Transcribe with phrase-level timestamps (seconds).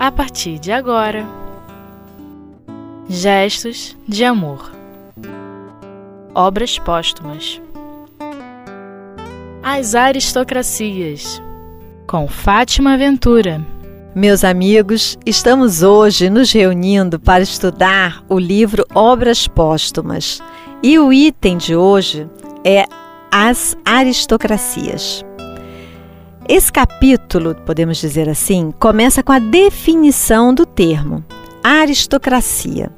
[0.00, 1.26] a partir de agora.
[3.06, 4.72] Gestos de amor.
[6.34, 7.60] Obras póstumas.
[9.62, 11.42] As aristocracias.
[12.06, 13.62] Com Fátima Ventura.
[14.14, 20.42] Meus amigos, estamos hoje nos reunindo para estudar o livro Obras Póstumas.
[20.82, 22.26] E o item de hoje
[22.64, 22.86] é
[23.30, 25.22] As Aristocracias.
[26.52, 31.24] Esse capítulo, podemos dizer assim, começa com a definição do termo
[31.62, 32.90] aristocracia.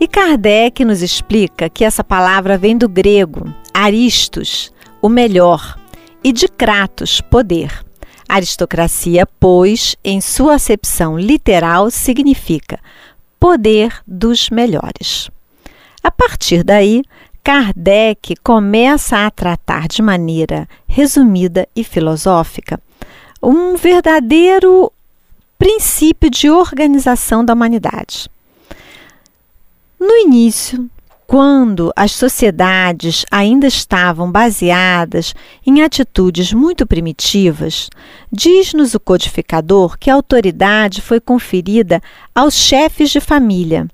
[0.00, 5.78] E Kardec nos explica que essa palavra vem do grego aristos, o melhor,
[6.24, 7.80] e de kratos, poder.
[8.28, 12.80] Aristocracia, pois, em sua acepção literal, significa
[13.38, 15.30] poder dos melhores.
[16.02, 17.04] A partir daí,
[17.44, 22.80] Kardec começa a tratar de maneira resumida e filosófica
[23.48, 24.92] um verdadeiro
[25.56, 28.28] princípio de organização da humanidade.
[30.00, 30.90] No início,
[31.28, 35.32] quando as sociedades ainda estavam baseadas
[35.64, 37.88] em atitudes muito primitivas,
[38.32, 42.02] diz-nos o codificador que a autoridade foi conferida
[42.34, 43.86] aos chefes de família,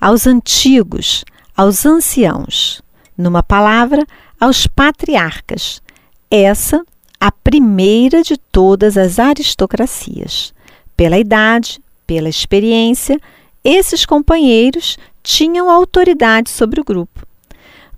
[0.00, 1.24] aos antigos,
[1.54, 2.82] aos anciãos,
[3.16, 4.04] numa palavra,
[4.40, 5.82] aos patriarcas.
[6.30, 6.84] Essa
[7.24, 10.52] a primeira de todas as aristocracias.
[10.94, 13.18] Pela idade, pela experiência,
[13.64, 17.26] esses companheiros tinham autoridade sobre o grupo.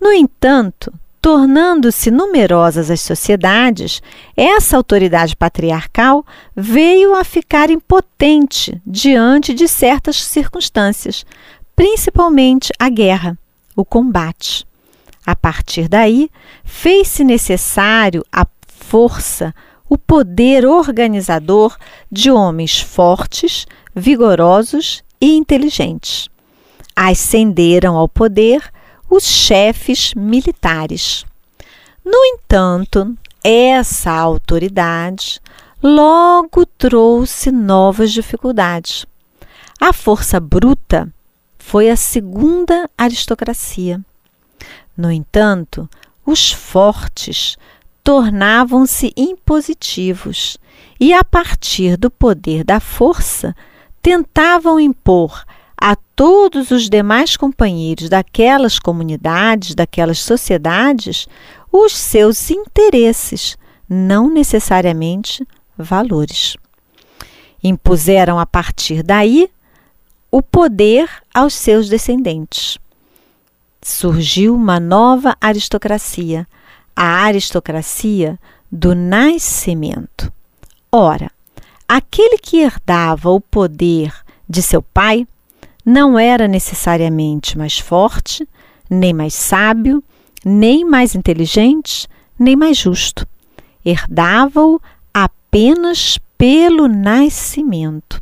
[0.00, 4.00] No entanto, tornando-se numerosas as sociedades,
[4.36, 11.27] essa autoridade patriarcal veio a ficar impotente diante de certas circunstâncias,
[11.74, 13.36] principalmente a guerra,
[13.74, 14.64] o combate.
[15.27, 16.30] A partir daí,
[16.64, 18.47] fez-se necessário a
[18.88, 19.52] força,
[19.88, 21.76] o poder organizador
[22.10, 26.28] de homens fortes, vigorosos e inteligentes.
[26.94, 28.62] Ascenderam ao poder
[29.10, 31.25] os chefes militares.
[32.04, 35.41] No entanto, essa autoridade
[35.82, 39.04] logo trouxe novas dificuldades.
[39.80, 41.08] A força bruta
[41.58, 44.00] foi a segunda aristocracia.
[44.96, 45.88] No entanto,
[46.25, 47.56] os fortes
[48.06, 50.56] tornavam-se impositivos
[51.00, 53.53] e, a partir do poder da força,
[54.00, 55.44] tentavam impor
[55.77, 61.27] a todos os demais companheiros daquelas comunidades, daquelas sociedades,
[61.72, 63.59] os seus interesses,
[63.89, 65.44] não necessariamente
[65.77, 66.56] valores.
[67.61, 69.50] Impuseram a partir daí
[70.31, 72.78] o poder aos seus descendentes.
[73.83, 76.47] Surgiu uma nova aristocracia,
[76.96, 78.38] a aristocracia
[78.72, 80.32] do nascimento.
[80.90, 81.30] Ora,
[81.86, 84.12] aquele que herdava o poder
[84.48, 85.28] de seu pai
[85.84, 88.48] não era necessariamente mais forte,
[88.88, 90.02] nem mais sábio,
[90.44, 92.08] nem mais inteligente,
[92.38, 93.26] nem mais justo.
[93.84, 94.80] Herdava-o
[95.12, 98.20] apenas pelo nascimento.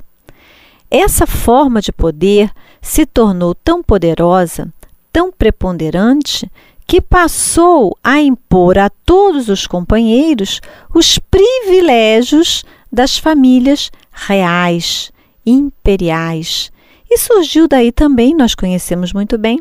[0.91, 4.73] Essa forma de poder se tornou tão poderosa,
[5.13, 6.51] tão preponderante,
[6.87, 10.61] que passou a impor a todos os companheiros
[10.95, 15.11] os privilégios das famílias reais,
[15.45, 16.71] imperiais.
[17.11, 19.61] E surgiu daí também, nós conhecemos muito bem,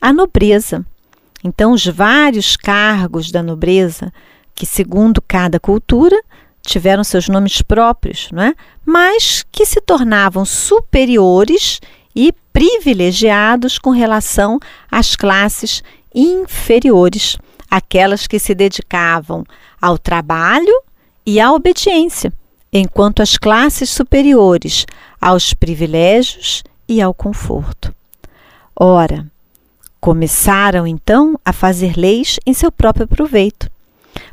[0.00, 0.84] a nobreza.
[1.42, 4.12] Então, os vários cargos da nobreza,
[4.54, 6.18] que segundo cada cultura
[6.62, 8.54] tiveram seus nomes próprios, não é?
[8.84, 11.80] mas que se tornavam superiores
[12.16, 14.58] e privilegiados com relação
[14.90, 15.82] às classes
[16.14, 17.36] inferiores,
[17.70, 19.44] aquelas que se dedicavam
[19.80, 20.82] ao trabalho
[21.26, 22.32] e à obediência,
[22.72, 24.86] enquanto as classes superiores
[25.20, 27.94] aos privilégios e ao conforto.
[28.76, 29.26] Ora,
[30.00, 33.70] começaram então a fazer leis em seu próprio proveito.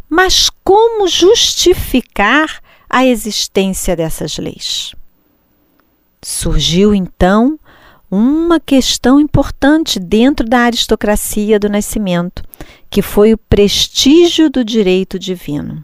[0.09, 4.93] Mas como justificar a existência dessas leis?
[6.21, 7.57] Surgiu então
[8.11, 12.43] uma questão importante dentro da aristocracia do nascimento,
[12.89, 15.81] que foi o prestígio do direito divino.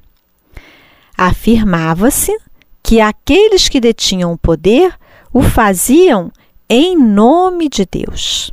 [1.18, 2.38] Afirmava-se
[2.84, 4.94] que aqueles que detinham o poder
[5.34, 6.32] o faziam
[6.70, 8.52] em nome de Deus.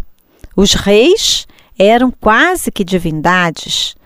[0.57, 3.97] Os reis eram quase que divindades,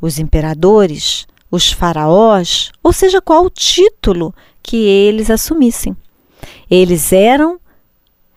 [0.00, 4.32] os imperadores, os faraós, ou seja, qual o título
[4.62, 5.96] que eles assumissem.
[6.70, 7.58] Eles eram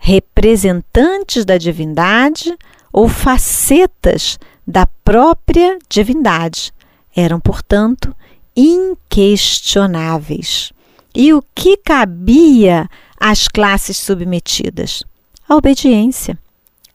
[0.04, 2.58] representantes da divindade
[2.92, 6.74] ou facetas da própria divindade.
[7.16, 8.16] Eram, portanto,
[8.56, 10.74] inquestionáveis.
[11.14, 12.90] E o que cabia
[13.20, 15.04] as classes submetidas?
[15.48, 16.36] A obediência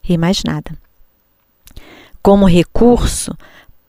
[0.09, 0.77] e mais nada.
[2.21, 3.33] Como recurso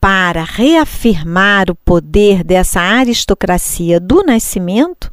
[0.00, 5.12] para reafirmar o poder dessa aristocracia do nascimento,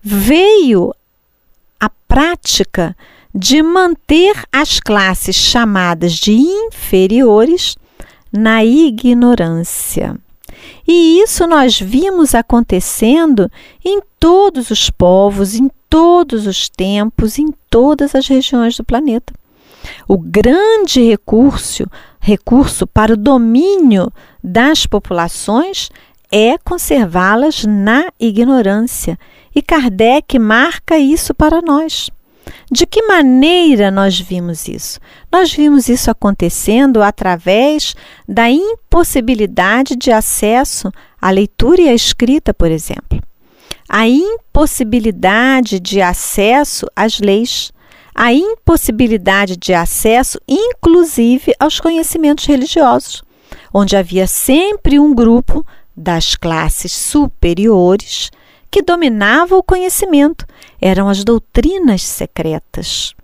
[0.00, 0.94] veio
[1.80, 2.96] a prática
[3.34, 7.76] de manter as classes chamadas de inferiores
[8.32, 10.16] na ignorância.
[10.86, 13.50] E isso nós vimos acontecendo
[13.84, 19.32] em todos os povos, em todos os tempos, em todas as regiões do planeta.
[20.06, 21.84] O grande recurso,
[22.20, 24.12] recurso para o domínio
[24.42, 25.90] das populações
[26.30, 29.18] é conservá-las na ignorância.
[29.54, 32.10] E Kardec marca isso para nós.
[32.70, 35.00] De que maneira nós vimos isso?
[35.30, 37.94] Nós vimos isso acontecendo através
[38.28, 43.20] da impossibilidade de acesso à leitura e à escrita, por exemplo.
[43.88, 47.72] A impossibilidade de acesso às leis,
[48.14, 53.22] a impossibilidade de acesso, inclusive, aos conhecimentos religiosos,
[53.74, 58.30] onde havia sempre um grupo das classes superiores
[58.70, 60.46] que dominava o conhecimento
[60.80, 63.14] eram as doutrinas secretas.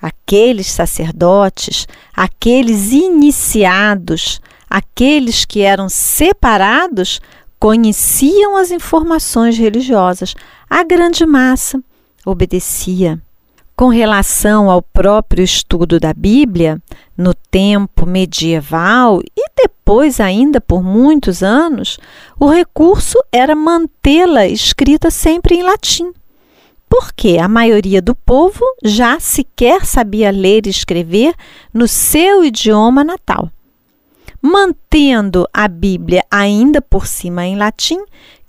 [0.00, 4.40] Aqueles sacerdotes, aqueles iniciados,
[4.70, 7.20] aqueles que eram separados,
[7.58, 10.34] conheciam as informações religiosas.
[10.70, 11.82] A grande massa
[12.24, 13.20] obedecia.
[13.78, 16.82] Com relação ao próprio estudo da Bíblia,
[17.16, 21.96] no tempo medieval e depois, ainda por muitos anos,
[22.40, 26.12] o recurso era mantê-la escrita sempre em latim.
[26.88, 31.32] Porque a maioria do povo já sequer sabia ler e escrever
[31.72, 33.48] no seu idioma natal.
[34.42, 38.00] Mantendo a Bíblia ainda por cima em latim,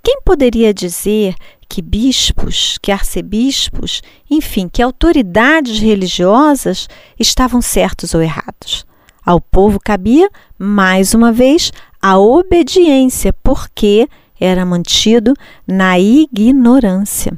[0.10, 1.36] quem poderia dizer
[1.70, 6.88] que bispos, que arcebispos, enfim, que autoridades religiosas
[7.20, 8.88] estavam certos ou errados.
[9.24, 10.28] Ao povo cabia,
[10.58, 11.72] mais uma vez,
[12.02, 14.10] a obediência, porque
[14.40, 15.36] era mantido
[15.68, 17.38] na ignorância.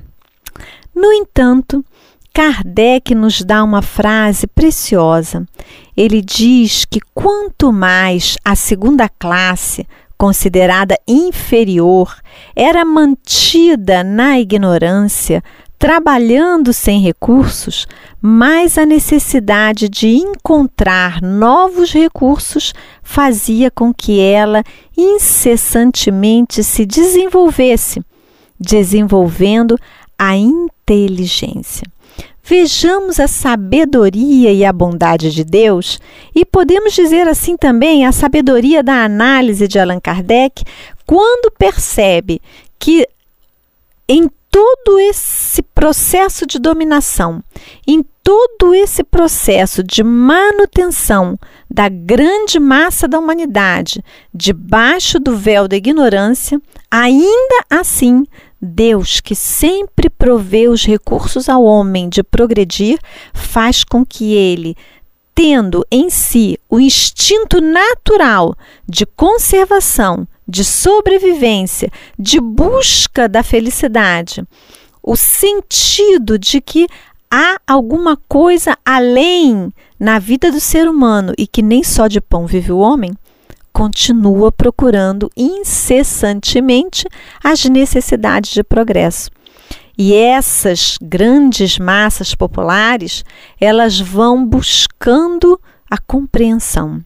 [0.96, 1.84] No entanto,
[2.34, 5.46] Kardec nos dá uma frase preciosa.
[5.98, 9.86] Ele diz que quanto mais a segunda classe
[10.22, 12.16] considerada inferior,
[12.56, 15.44] era mantida na ignorância,
[15.80, 17.88] trabalhando sem recursos,
[18.22, 22.72] mais a necessidade de encontrar novos recursos
[23.02, 24.64] fazia com que ela
[24.96, 28.00] incessantemente se desenvolvesse,
[28.60, 29.76] desenvolvendo
[30.20, 31.88] a inteligência.
[32.44, 36.00] Vejamos a sabedoria e a bondade de Deus,
[36.34, 40.64] e podemos dizer assim também a sabedoria da análise de Allan Kardec,
[41.06, 42.42] quando percebe
[42.80, 43.08] que
[44.08, 47.42] em todo esse processo de dominação,
[47.88, 51.38] em todo esse processo de manutenção
[51.70, 54.04] da grande massa da humanidade
[54.34, 58.26] debaixo do véu da ignorância, ainda assim
[58.62, 63.00] Deus, que sempre provê os recursos ao homem de progredir,
[63.34, 64.78] faz com que ele,
[65.34, 68.56] tendo em si o instinto natural
[68.88, 71.90] de conservação, de sobrevivência,
[72.20, 74.44] de busca da felicidade,
[75.02, 76.88] o sentido de que
[77.32, 82.46] há alguma coisa além na vida do ser humano e que nem só de pão
[82.46, 83.12] vive o homem,
[83.74, 87.08] continua procurando incessantemente
[87.44, 89.32] as necessidades de progresso.
[89.98, 93.24] E essas grandes massas populares,
[93.60, 97.04] elas vão buscando a compreensão.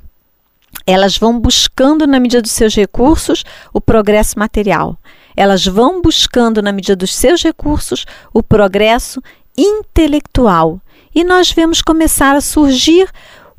[0.85, 4.97] Elas vão buscando, na medida dos seus recursos, o progresso material.
[5.35, 9.21] Elas vão buscando, na medida dos seus recursos, o progresso
[9.57, 10.79] intelectual.
[11.13, 13.09] E nós vemos começar a surgir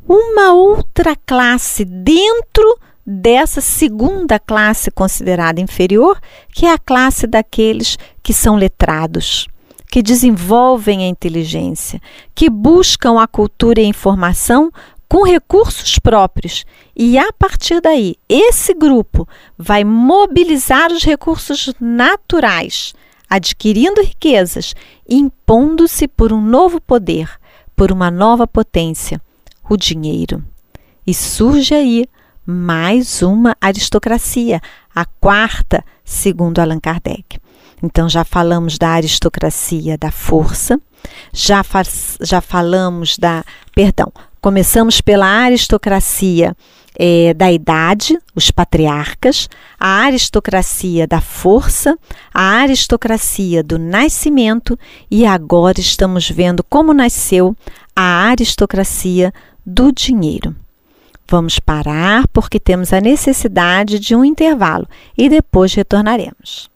[0.09, 6.21] uma outra classe dentro dessa segunda classe considerada inferior,
[6.53, 9.47] que é a classe daqueles que são letrados,
[9.89, 12.01] que desenvolvem a inteligência,
[12.35, 14.73] que buscam a cultura e a informação
[15.09, 16.67] com recursos próprios.
[16.97, 22.93] E a partir daí, esse grupo vai mobilizar os recursos naturais,
[23.31, 24.75] adquirindo riquezas,
[25.09, 27.31] impondo-se por um novo poder,
[27.77, 29.21] por uma nova potência,
[29.69, 30.43] o dinheiro.
[31.07, 32.05] E surge aí
[32.47, 34.61] mais uma aristocracia,
[34.95, 37.41] a quarta, segundo Allan Kardec.
[37.83, 40.81] Então, já falamos da aristocracia da força,
[41.33, 43.45] já, faz, já falamos da.
[43.75, 46.57] Perdão, começamos pela aristocracia
[46.99, 49.49] é, da idade, os patriarcas,
[49.79, 51.99] a aristocracia da força,
[52.33, 54.79] a aristocracia do nascimento
[55.11, 57.55] e agora estamos vendo como nasceu
[57.95, 59.33] a aristocracia
[59.65, 60.55] do dinheiro.
[61.28, 64.87] Vamos parar porque temos a necessidade de um intervalo
[65.18, 66.71] e depois retornaremos.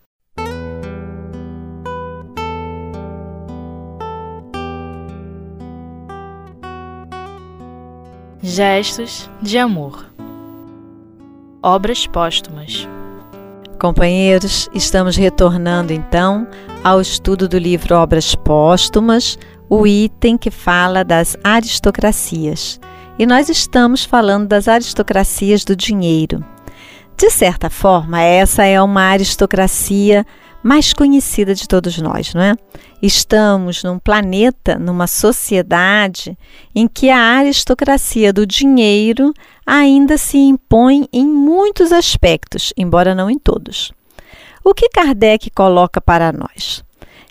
[8.43, 10.07] Gestos de amor.
[11.63, 12.89] Obras póstumas.
[13.79, 16.49] Companheiros, estamos retornando então
[16.83, 19.39] ao estudo do livro Obras Póstumas,
[19.69, 22.81] o item que fala das aristocracias.
[23.21, 26.43] E nós estamos falando das aristocracias do dinheiro.
[27.19, 30.25] De certa forma, essa é uma aristocracia
[30.63, 32.55] mais conhecida de todos nós, não é?
[33.03, 36.35] Estamos num planeta, numa sociedade
[36.75, 39.35] em que a aristocracia do dinheiro
[39.67, 43.93] ainda se impõe em muitos aspectos, embora não em todos.
[44.65, 46.83] O que Kardec coloca para nós?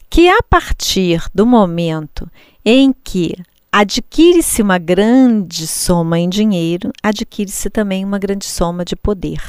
[0.08, 2.30] Que a partir do momento
[2.64, 3.34] em que
[3.72, 9.42] adquire-se uma grande soma em dinheiro, adquire-se também uma grande soma de poder.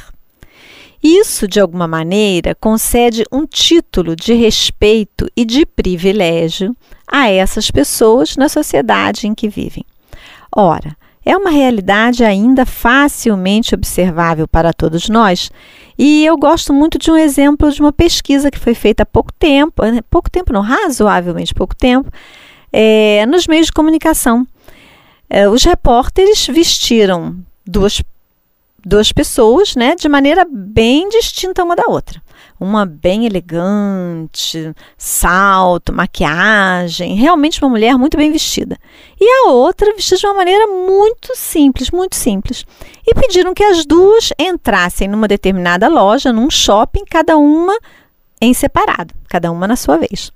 [1.03, 6.77] Isso, de alguma maneira, concede um título de respeito e de privilégio
[7.11, 9.85] a essas pessoas na sociedade em que vivem.
[10.55, 15.51] Ora, é uma realidade ainda facilmente observável para todos nós,
[15.99, 19.33] e eu gosto muito de um exemplo de uma pesquisa que foi feita há pouco
[19.33, 22.11] tempo, eh, pouco tempo não, razoavelmente pouco tempo,
[22.73, 24.47] é, nos meios de comunicação.
[25.29, 28.03] É, os repórteres vestiram duas
[28.85, 32.23] duas pessoas, né, de maneira bem distinta uma da outra.
[32.59, 38.77] Uma bem elegante, salto, maquiagem, realmente uma mulher muito bem vestida.
[39.19, 42.67] E a outra vestida de uma maneira muito simples, muito simples.
[43.07, 47.77] E pediram que as duas entrassem numa determinada loja, num shopping, cada uma
[48.41, 50.31] em separado, cada uma na sua vez.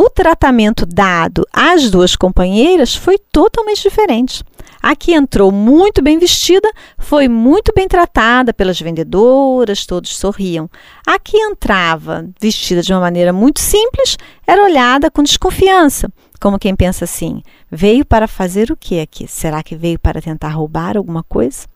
[0.00, 4.44] O tratamento dado às duas companheiras foi totalmente diferente.
[4.80, 10.70] A que entrou muito bem vestida foi muito bem tratada pelas vendedoras, todos sorriam.
[11.04, 16.08] A que entrava vestida de uma maneira muito simples era olhada com desconfiança,
[16.40, 19.26] como quem pensa assim: veio para fazer o que aqui?
[19.26, 21.66] Será que veio para tentar roubar alguma coisa?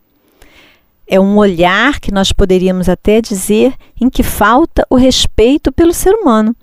[1.05, 6.13] É um olhar que nós poderíamos até dizer em que falta o respeito pelo ser
[6.13, 6.55] humano,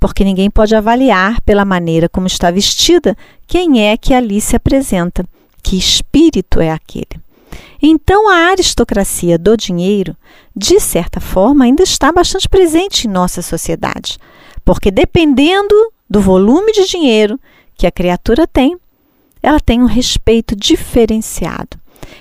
[0.00, 5.24] porque ninguém pode avaliar pela maneira como está vestida quem é que ali se apresenta.
[5.62, 7.20] Que espírito é aquele?
[7.82, 10.16] Então, a aristocracia do dinheiro,
[10.54, 14.18] de certa forma, ainda está bastante presente em nossa sociedade,
[14.64, 15.74] porque dependendo
[16.08, 17.38] do volume de dinheiro
[17.76, 18.76] que a criatura tem,
[19.42, 21.78] ela tem um respeito diferenciado.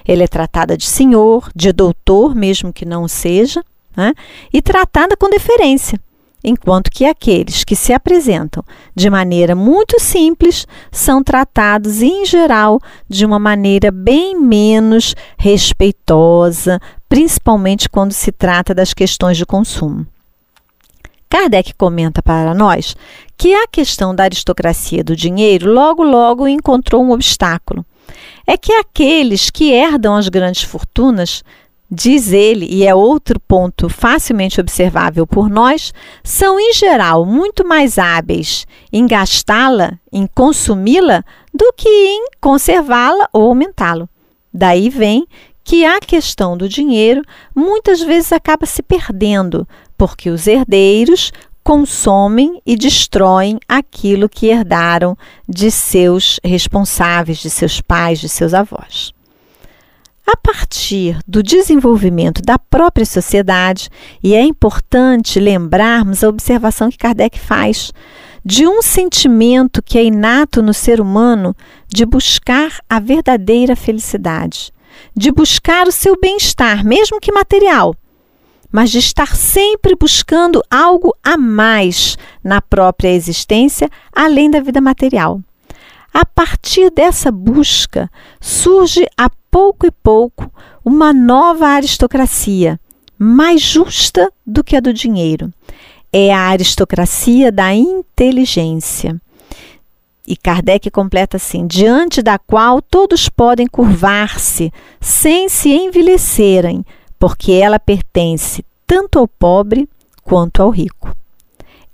[0.08, 3.64] Ele é tratada de senhor, de doutor, mesmo que não seja,
[3.96, 4.14] né?
[4.54, 6.00] e tratada com deferência
[6.48, 8.63] enquanto que aqueles que se apresentam
[8.96, 17.89] de maneira muito simples são tratados, em geral, de uma maneira bem menos respeitosa, principalmente
[17.89, 20.08] quando se trata das questões de consumo.
[21.30, 22.96] Kardec comenta para nós
[23.36, 27.86] que a questão da aristocracia do dinheiro logo logo encontrou um obstáculo.
[28.48, 31.44] É que aqueles que herdam as grandes fortunas
[31.89, 37.98] diz ele, e é outro ponto facilmente observável por nós, são em geral muito mais
[37.98, 44.10] hábeis em gastá-la, em consumi-la, do que em conservá-la ou aumentá-lo.
[44.53, 45.25] Daí vem
[45.63, 47.22] que a questão do dinheiro
[47.56, 49.67] muitas vezes acaba se perdendo,
[49.98, 51.32] porque os herdeiros
[51.63, 55.17] consomem e destroem aquilo que herdaram
[55.48, 59.13] de seus responsáveis, de seus pais, de seus avós.
[60.30, 63.90] A partir do desenvolvimento da própria sociedade,
[64.22, 67.94] e é importante lembrarmos a observação que Kardec faz
[68.44, 71.56] de um sentimento que é inato no ser humano
[71.88, 74.74] de buscar a verdadeira felicidade,
[75.16, 77.96] de buscar o seu bem-estar, mesmo que material,
[78.70, 85.42] mas de estar sempre buscando algo a mais na própria existência, além da vida material.
[86.14, 88.10] A partir dessa busca
[88.40, 90.52] surge a pouco e pouco
[90.84, 92.80] uma nova aristocracia,
[93.18, 95.52] mais justa do que a do dinheiro.
[96.12, 99.20] É a aristocracia da inteligência.
[100.28, 106.86] E Kardec completa assim: diante da qual todos podem curvar-se sem se envelhecerem,
[107.18, 109.88] porque ela pertence tanto ao pobre
[110.24, 111.16] quanto ao rico.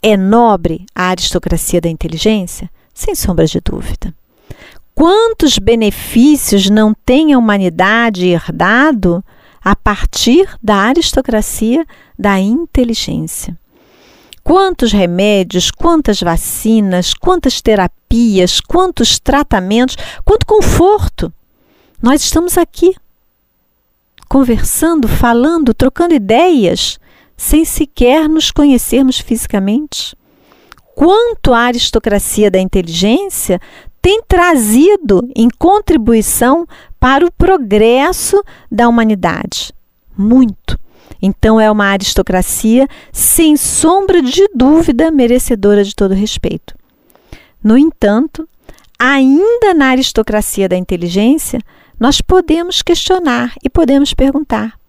[0.01, 2.69] É nobre a aristocracia da inteligência?
[2.93, 4.13] Sem sombra de dúvida.
[4.95, 9.23] quantos benefícios não tem a humanidade herdado
[9.63, 11.85] a partir da aristocracia
[12.17, 13.57] da inteligência.
[14.43, 21.33] Quantos remédios, quantas vacinas, quantas terapias, quantos tratamentos, quanto conforto.
[22.01, 22.93] Nós estamos aqui
[24.27, 26.99] conversando, falando, trocando ideias,
[27.37, 30.15] sem sequer nos conhecermos fisicamente.
[31.03, 33.59] Quanto a aristocracia da inteligência
[34.01, 36.65] tem trazido em contribuição
[36.97, 38.41] para o progresso
[38.71, 39.73] da humanidade?
[40.17, 40.79] Muito.
[41.21, 46.73] Então, é uma aristocracia, sem sombra de dúvida, merecedora de todo respeito.
[47.61, 48.47] No entanto,
[48.97, 51.59] ainda na aristocracia da inteligência,
[51.99, 54.79] nós podemos questionar e podemos perguntar: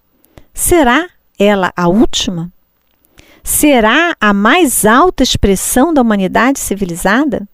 [0.53, 2.54] será ela a última?
[3.47, 7.47] Será a mais alta expressão da humanidade civilizada?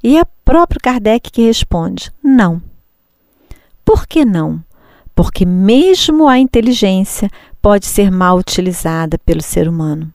[0.00, 2.62] E é próprio Kardec que responde: não.
[3.84, 4.62] Por que não?
[5.12, 7.28] Porque mesmo a inteligência
[7.60, 10.08] pode ser mal utilizada pelo ser humano.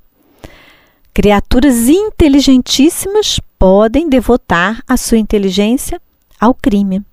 [1.14, 6.02] Criaturas inteligentíssimas podem devotar a sua inteligência
[6.40, 7.04] ao crime.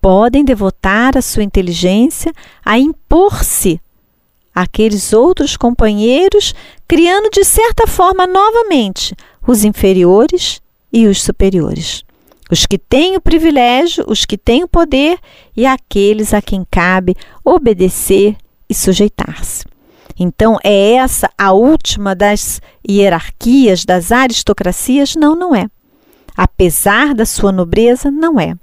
[0.00, 2.32] Podem devotar a sua inteligência
[2.64, 3.80] a impor-se
[4.54, 6.54] àqueles outros companheiros,
[6.86, 9.14] criando de certa forma novamente
[9.46, 10.60] os inferiores
[10.92, 12.04] e os superiores.
[12.50, 15.18] Os que têm o privilégio, os que têm o poder
[15.56, 18.36] e aqueles a quem cabe obedecer
[18.68, 19.64] e sujeitar-se.
[20.18, 25.16] Então, é essa a última das hierarquias, das aristocracias?
[25.16, 25.66] Não, não é.
[26.36, 28.54] Apesar da sua nobreza, não é.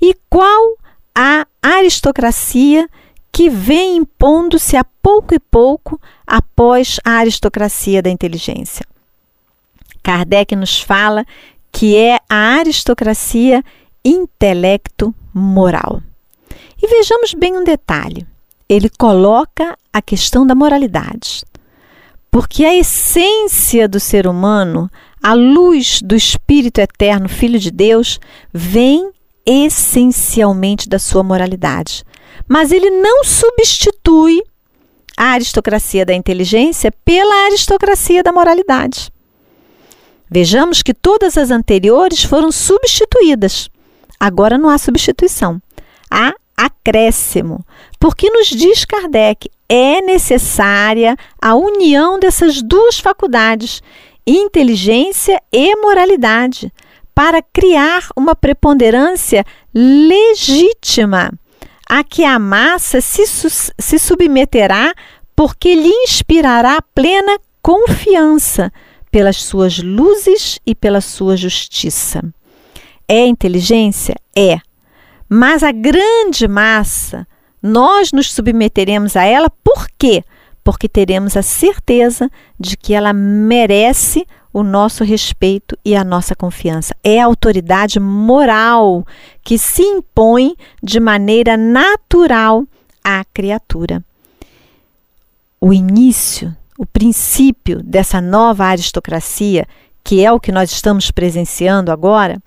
[0.00, 0.76] E qual
[1.14, 2.88] a aristocracia
[3.32, 8.84] que vem impondo-se a pouco e pouco após a aristocracia da inteligência?
[10.02, 11.24] Kardec nos fala
[11.70, 13.62] que é a aristocracia
[14.04, 16.02] intelecto-moral.
[16.82, 18.26] E vejamos bem um detalhe
[18.68, 21.42] ele coloca a questão da moralidade.
[22.30, 24.90] Porque a essência do ser humano,
[25.22, 28.20] a luz do Espírito Eterno, Filho de Deus,
[28.52, 29.10] vem
[29.46, 32.04] essencialmente da sua moralidade.
[32.48, 34.42] Mas ele não substitui
[35.16, 39.12] a aristocracia da inteligência pela aristocracia da moralidade.
[40.30, 43.68] Vejamos que todas as anteriores foram substituídas.
[44.20, 45.60] Agora não há substituição.
[46.10, 47.64] Há acréscimo.
[47.98, 53.82] Porque nos diz Kardec, é necessária a união dessas duas faculdades,
[54.26, 56.72] inteligência e moralidade,
[57.14, 61.32] para criar uma preponderância legítima
[61.88, 64.92] a que a massa se, se submeterá
[65.34, 68.72] porque lhe inspirará plena confiança
[69.10, 72.22] pelas suas luzes e pela sua justiça.
[73.06, 74.14] É inteligência?
[74.36, 74.58] É.
[75.28, 77.26] Mas a grande massa,
[77.62, 80.22] nós nos submeteremos a ela por quê?
[80.22, 80.28] Porque
[80.88, 82.28] teremos a certeza
[82.58, 86.94] de que ela merece o nosso respeito e a nossa confiança.
[87.04, 89.06] É a autoridade moral
[89.42, 92.64] que se impõe de maneira natural
[93.04, 94.02] à criatura.
[95.60, 99.66] O início, o princípio dessa nova aristocracia,
[100.02, 102.42] que é o que nós estamos presenciando agora,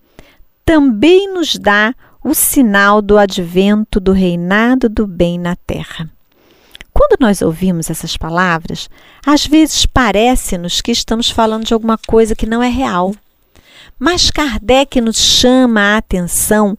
[0.66, 6.10] também nos dá o sinal do advento do reinado do bem na terra.
[7.02, 8.88] Quando nós ouvimos essas palavras,
[9.26, 13.16] às vezes parece-nos que estamos falando de alguma coisa que não é real.
[13.98, 16.76] Mas Kardec nos chama a atenção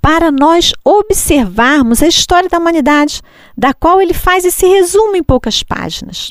[0.00, 3.20] para nós observarmos a história da humanidade,
[3.54, 6.30] da qual ele faz esse resumo em poucas páginas.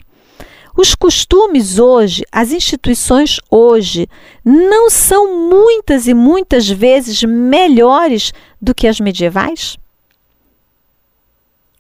[0.76, 4.08] Os costumes hoje, as instituições hoje,
[4.44, 9.78] não são muitas e muitas vezes melhores do que as medievais?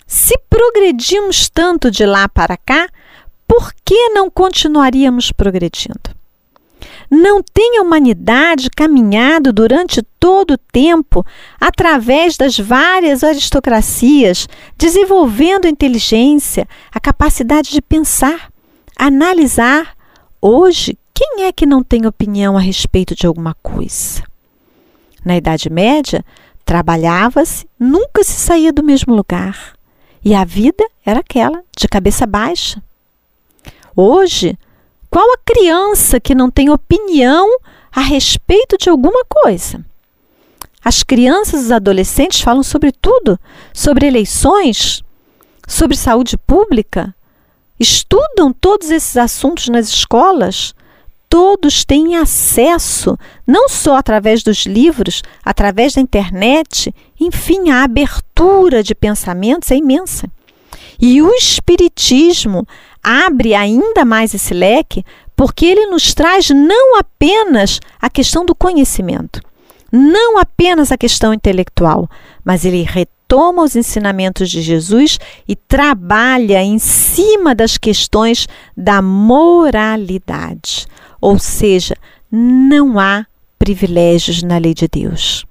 [0.05, 2.89] Se progredimos tanto de lá para cá,
[3.47, 6.15] por que não continuaríamos progredindo?
[7.09, 11.25] Não tem a humanidade caminhado durante todo o tempo
[11.59, 18.49] através das várias aristocracias, desenvolvendo inteligência, a capacidade de pensar?
[18.95, 19.95] analisar
[20.41, 24.23] hoje quem é que não tem opinião a respeito de alguma coisa.
[25.23, 26.23] Na Idade Média,
[26.63, 29.74] trabalhava-se, nunca se saía do mesmo lugar.
[30.25, 32.81] E a vida era aquela, de cabeça baixa.
[33.95, 34.57] Hoje,
[35.07, 37.47] qual a criança que não tem opinião
[37.91, 39.85] a respeito de alguma coisa?
[40.83, 43.39] As crianças e os adolescentes falam sobre tudo,
[43.71, 45.03] sobre eleições,
[45.67, 47.13] sobre saúde pública,
[47.79, 50.73] estudam todos esses assuntos nas escolas,
[51.35, 58.95] todos têm acesso, não só através dos livros, através da internet, enfim, a abertura de
[58.95, 60.31] pensamentos é imensa.
[60.97, 62.65] E o Espiritismo
[63.03, 65.03] abre ainda mais esse leque,
[65.35, 69.41] porque ele nos traz não apenas a questão do conhecimento,
[69.91, 72.09] não apenas a questão intelectual,
[72.45, 80.87] mas ele retoma os ensinamentos de Jesus e trabalha em cima das questões da moralidade.
[81.25, 81.95] Ou seja,
[82.31, 83.25] não há
[83.57, 85.43] privilégios na lei de Deus.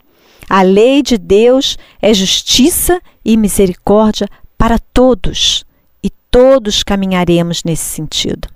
[0.48, 5.64] A lei de Deus é justiça e misericórdia para todos,
[6.00, 8.46] e todos caminharemos nesse sentido.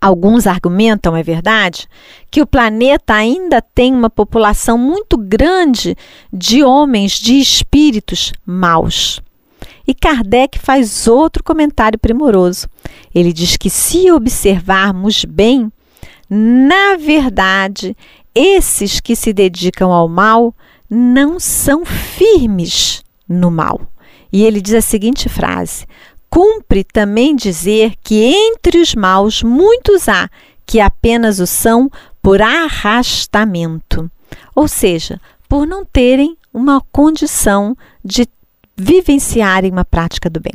[0.00, 1.86] Alguns argumentam, é verdade,
[2.30, 5.94] que o planeta ainda tem uma população muito grande
[6.32, 9.20] de homens, de espíritos maus.
[9.86, 12.66] E Kardec faz outro comentário primoroso.
[13.14, 15.70] Ele diz que se observarmos bem,
[16.34, 17.94] na verdade,
[18.34, 20.54] esses que se dedicam ao mal
[20.88, 23.82] não são firmes no mal.
[24.32, 25.84] E ele diz a seguinte frase:
[26.30, 30.30] Cumpre também dizer que entre os maus muitos há
[30.64, 31.90] que apenas o são
[32.22, 34.10] por arrastamento,
[34.54, 38.26] ou seja, por não terem uma condição de
[38.74, 40.54] vivenciarem uma prática do bem.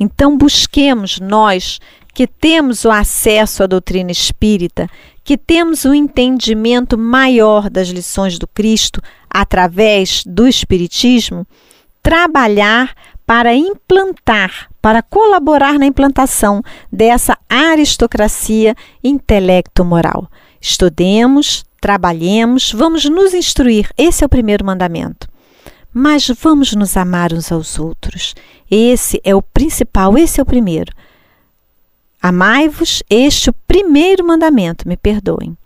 [0.00, 1.78] Então, busquemos nós
[2.12, 4.88] que temos o acesso à doutrina espírita,
[5.24, 11.46] que temos o entendimento maior das lições do Cristo através do Espiritismo,
[12.02, 20.28] trabalhar para implantar, para colaborar na implantação dessa aristocracia intelecto-moral.
[20.60, 25.28] Estudemos, trabalhemos, vamos nos instruir, esse é o primeiro mandamento.
[25.94, 28.34] Mas vamos nos amar uns aos outros.
[28.70, 30.90] Esse é o principal, esse é o primeiro.
[32.22, 35.56] Amai-vos, este o primeiro mandamento, me perdoem.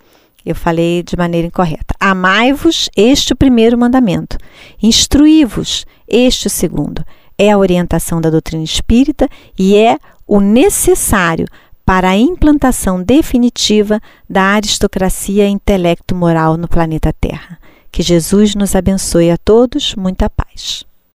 [0.45, 1.95] Eu falei de maneira incorreta.
[2.01, 4.39] Amai-vos, este o primeiro mandamento.
[4.83, 7.05] Instruí-vos, este o segundo.
[7.37, 11.47] É a orientação da doutrina espírita e é o necessário
[11.85, 17.59] para a implantação definitiva da aristocracia intelecto-moral no planeta Terra.
[17.93, 20.87] Que Jesus nos abençoe a todos, muita paz.